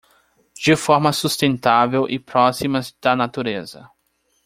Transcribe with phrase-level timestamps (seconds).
[0.55, 3.87] de forma sustentável e próximas da natureza.